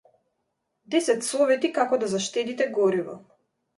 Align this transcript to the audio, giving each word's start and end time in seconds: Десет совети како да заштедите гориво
Десет 0.95 1.21
совети 1.27 1.71
како 1.77 1.99
да 2.05 2.09
заштедите 2.15 2.71
гориво 2.79 3.19